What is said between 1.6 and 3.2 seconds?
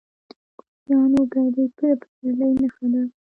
د پسرلي نښه ده.